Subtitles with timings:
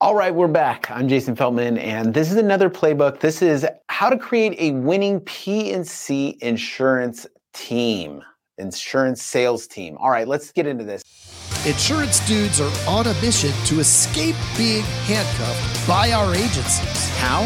[0.00, 0.88] All right, we're back.
[0.92, 3.18] I'm Jason Feltman, and this is another playbook.
[3.18, 8.22] This is how to create a winning P&C insurance team,
[8.58, 9.96] insurance sales team.
[9.98, 11.02] All right, let's get into this.
[11.66, 17.08] Insurance dudes are on a mission to escape being handcuffed by our agencies.
[17.18, 17.42] How?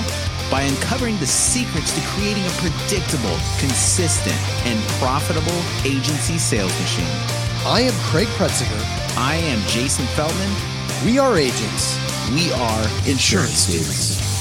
[0.51, 7.17] By uncovering the secrets to creating a predictable, consistent, and profitable agency sales machine.
[7.65, 9.17] I am Craig Pretzinger.
[9.17, 11.07] I am Jason Feltman.
[11.07, 14.33] We are agents we are insurance dudes.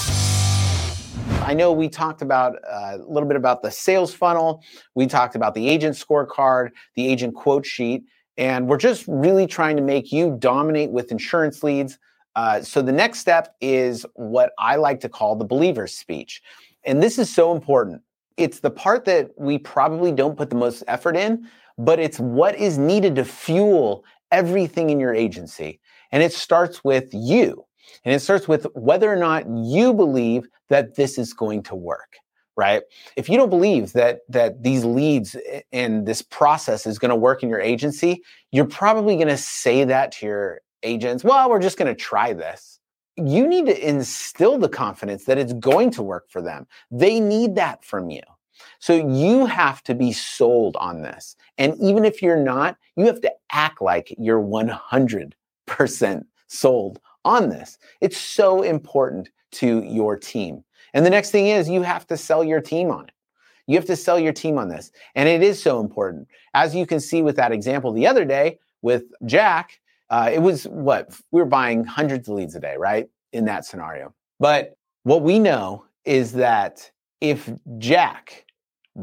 [1.41, 4.63] I know we talked about uh, a little bit about the sales funnel.
[4.95, 8.03] We talked about the agent scorecard, the agent quote sheet,
[8.37, 11.99] and we're just really trying to make you dominate with insurance leads.
[12.37, 16.41] Uh, so the next step is what I like to call the believer's speech.
[16.85, 18.03] And this is so important.
[18.37, 21.45] It's the part that we probably don't put the most effort in,
[21.77, 25.81] but it's what is needed to fuel everything in your agency.
[26.13, 27.65] And it starts with you.
[28.05, 32.17] And it starts with whether or not you believe that this is going to work
[32.57, 32.83] right?
[33.15, 35.35] If you don't believe that that these leads
[35.71, 39.83] and this process is going to work in your agency you're probably going to say
[39.85, 42.79] that to your agents well we're just going to try this.
[43.17, 46.65] You need to instill the confidence that it's going to work for them.
[46.89, 48.21] They need that from you.
[48.79, 51.35] So you have to be sold on this.
[51.57, 55.33] And even if you're not you have to act like you're 100%
[56.47, 57.77] sold on this.
[57.99, 60.63] It's so important to your team.
[60.93, 63.11] And the next thing is you have to sell your team on it.
[63.67, 64.91] You have to sell your team on this.
[65.15, 66.27] And it is so important.
[66.53, 70.65] As you can see with that example the other day with Jack, uh, it was
[70.65, 73.09] what we were buying hundreds of leads a day, right?
[73.31, 74.13] In that scenario.
[74.39, 76.91] But what we know is that
[77.21, 78.45] if Jack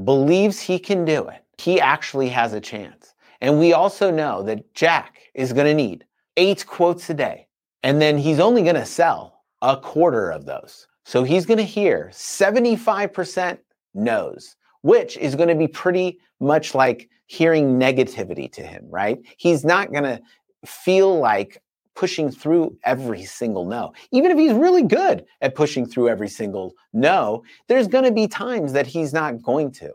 [0.04, 3.14] believes he can do it, he actually has a chance.
[3.40, 6.04] And we also know that Jack is going to need
[6.36, 7.47] eight quotes a day
[7.82, 10.86] and then he's only going to sell a quarter of those.
[11.04, 13.58] So he's going to hear 75%
[13.94, 19.18] no's, which is going to be pretty much like hearing negativity to him, right?
[19.36, 20.20] He's not going to
[20.64, 21.62] feel like
[21.94, 23.92] pushing through every single no.
[24.12, 28.28] Even if he's really good at pushing through every single no, there's going to be
[28.28, 29.92] times that he's not going to.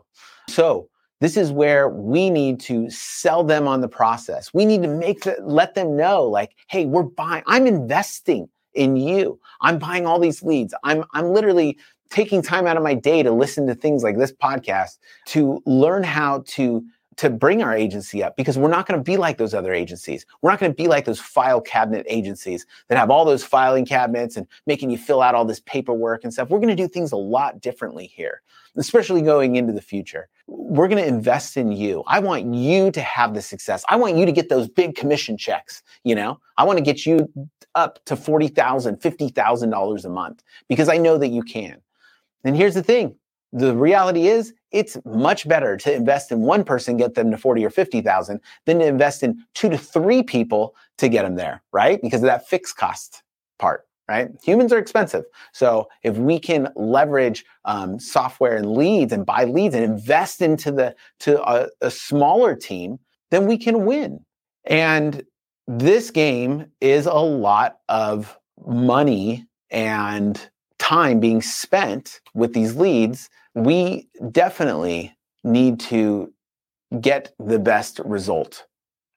[0.50, 0.88] So
[1.20, 4.52] this is where we need to sell them on the process.
[4.52, 8.96] We need to make the, let them know like, hey, we're buying, I'm investing in
[8.96, 9.38] you.
[9.60, 10.74] I'm buying all these leads.
[10.82, 11.78] I'm I'm literally
[12.10, 16.02] taking time out of my day to listen to things like this podcast to learn
[16.02, 16.84] how to
[17.16, 20.26] to bring our agency up because we're not going to be like those other agencies.
[20.42, 23.84] We're not going to be like those file cabinet agencies that have all those filing
[23.84, 26.48] cabinets and making you fill out all this paperwork and stuff.
[26.50, 28.42] We're going to do things a lot differently here,
[28.76, 30.28] especially going into the future.
[30.46, 32.02] We're going to invest in you.
[32.06, 33.84] I want you to have the success.
[33.88, 36.40] I want you to get those big commission checks, you know?
[36.56, 37.30] I want to get you
[37.74, 41.80] up to $40,000, $50,000 a month because I know that you can.
[42.44, 43.16] And here's the thing,
[43.52, 47.64] the reality is it's much better to invest in one person get them to 40
[47.64, 52.02] or 50,000 than to invest in two to three people to get them there, right?
[52.02, 53.22] Because of that fixed cost
[53.60, 54.30] part, right?
[54.42, 55.24] Humans are expensive.
[55.52, 60.72] So if we can leverage um, software and leads and buy leads and invest into
[60.72, 62.98] the to a, a smaller team,
[63.30, 64.24] then we can win.
[64.64, 65.22] And
[65.68, 68.36] this game is a lot of
[68.66, 70.50] money and
[70.84, 76.32] time being spent with these leads we definitely need to
[77.00, 78.66] get the best result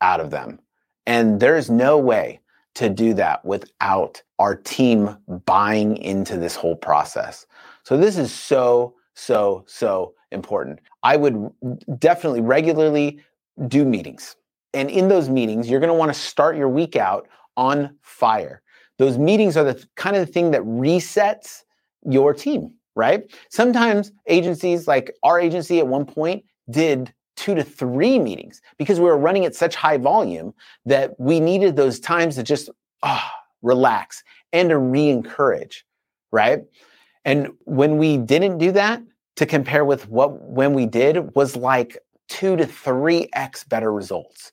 [0.02, 0.60] out of them.
[1.06, 2.40] And there's no way
[2.76, 7.46] to do that without our team buying into this whole process.
[7.84, 10.80] So this is so, so, so important.
[11.02, 11.52] I would
[11.98, 13.20] definitely regularly
[13.68, 14.36] do meetings.
[14.74, 18.62] And in those meetings, you're going to want to start your week out on fire.
[18.98, 21.64] Those meetings are the kind of thing that resets
[22.04, 23.32] your team right?
[23.52, 29.06] Sometimes agencies like our agency at one point did two to three meetings because we
[29.06, 30.52] were running at such high volume
[30.86, 32.70] that we needed those times to just
[33.04, 33.30] oh,
[33.62, 35.86] relax and to re-encourage,
[36.32, 36.62] right?
[37.24, 39.02] And when we didn't do that,
[39.36, 44.52] to compare with what when we did was like two to three x better results.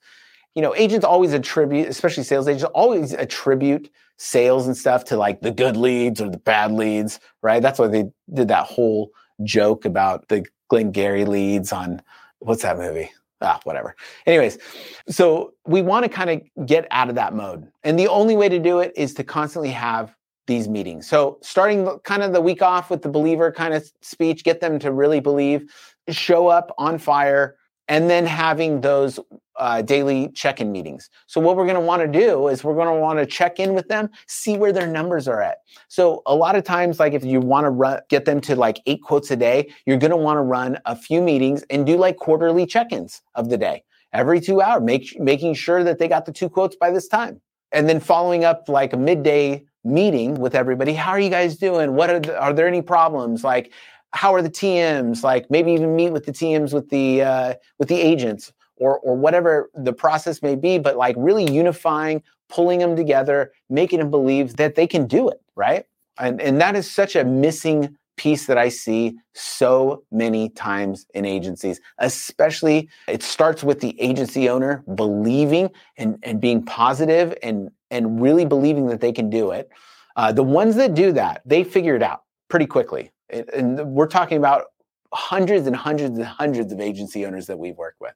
[0.55, 5.41] You know, agents always attribute, especially sales agents, always attribute sales and stuff to like
[5.41, 7.61] the good leads or the bad leads, right?
[7.61, 9.11] That's why they did that whole
[9.43, 12.01] joke about the Glengarry leads on
[12.39, 13.11] what's that movie?
[13.41, 13.95] Ah, whatever.
[14.27, 14.59] Anyways,
[15.09, 17.69] so we want to kind of get out of that mode.
[17.83, 20.15] And the only way to do it is to constantly have
[20.47, 21.09] these meetings.
[21.09, 24.79] So starting kind of the week off with the believer kind of speech, get them
[24.79, 25.71] to really believe,
[26.09, 27.57] show up on fire,
[27.89, 29.19] and then having those
[29.57, 31.11] uh, daily check-in meetings.
[31.27, 33.59] So what we're going to want to do is we're going to want to check
[33.59, 35.59] in with them, see where their numbers are at.
[35.89, 38.81] So a lot of times, like if you want to run, get them to like
[38.87, 41.97] eight quotes a day, you're going to want to run a few meetings and do
[41.97, 43.85] like quarterly check-ins of the day
[44.15, 47.41] every two make, making sure that they got the two quotes by this time,
[47.73, 50.95] and then following up like a midday meeting with everybody.
[50.95, 51.95] How are you guys doing?
[51.95, 53.45] What are the, are there any problems?
[53.45, 53.73] Like
[54.13, 55.23] how are the TMs?
[55.23, 59.17] Like maybe even meet with the TMs with the uh, with the agents or or
[59.17, 60.79] whatever the process may be.
[60.79, 65.41] But like really unifying, pulling them together, making them believe that they can do it,
[65.57, 65.87] right?
[66.19, 71.25] And and that is such a missing piece that I see so many times in
[71.25, 78.23] agencies, especially it starts with the agency owner believing and, and being positive and, and
[78.23, 79.69] really believing that they can do it.
[80.15, 84.39] Uh, the ones that do that, they figure it out pretty quickly and we're talking
[84.39, 84.67] about
[85.13, 88.15] hundreds and hundreds and hundreds of agency owners that we've worked with.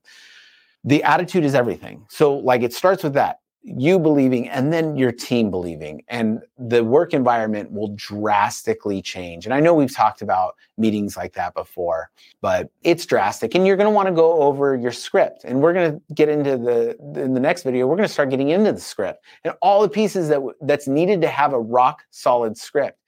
[0.84, 2.06] The attitude is everything.
[2.08, 6.02] So, like, it starts with that you believing and then your team believing.
[6.08, 9.44] And the work environment will drastically change.
[9.44, 12.10] And i know we've talked about meetings like that before
[12.40, 13.54] but it's drastic.
[13.54, 15.44] And you're going to want to go over your script.
[15.44, 18.30] And we're going to get into the in the next video we're going to start
[18.30, 22.04] getting into the script and all the pieces that that's needed to have a rock
[22.10, 22.98] solid script.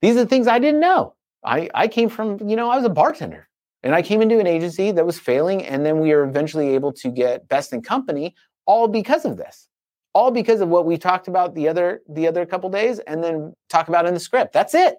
[0.00, 1.14] These are the things i didn't know.
[1.44, 3.48] I, I came from, you know, I was a bartender
[3.82, 5.64] and I came into an agency that was failing.
[5.64, 8.34] And then we were eventually able to get best in company
[8.66, 9.68] all because of this,
[10.12, 13.54] all because of what we talked about the other, the other couple days and then
[13.68, 14.52] talk about in the script.
[14.52, 14.96] That's it.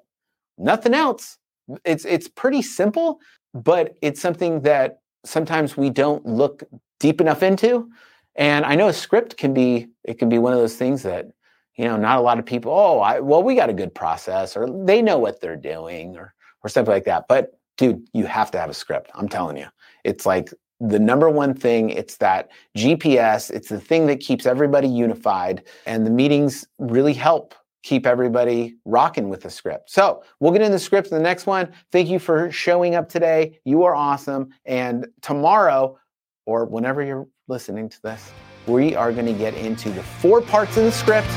[0.57, 1.37] Nothing else.
[1.85, 3.19] It's, it's pretty simple,
[3.53, 6.63] but it's something that sometimes we don't look
[6.99, 7.89] deep enough into.
[8.35, 11.27] And I know a script can be, it can be one of those things that
[11.75, 14.57] you know, not a lot of people, oh, I, well, we got a good process
[14.57, 17.25] or they know what they're doing or, or something like that.
[17.29, 19.09] But dude, you have to have a script.
[19.15, 19.67] I'm telling you,
[20.03, 21.89] it's like the number one thing.
[21.89, 23.49] It's that GPS.
[23.49, 25.63] It's the thing that keeps everybody unified.
[25.85, 29.89] And the meetings really help keep everybody rocking with the script.
[29.89, 31.71] So we'll get in the script in the next one.
[31.93, 33.57] Thank you for showing up today.
[33.63, 34.49] You are awesome.
[34.65, 35.97] And tomorrow,
[36.45, 38.31] or whenever you're listening to this,
[38.67, 41.27] we are going to get into the four parts of the script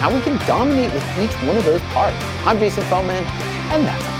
[0.00, 2.16] how we can dominate with each one of those parts.
[2.44, 3.24] I'm Jason Feltman,
[3.70, 4.11] and that's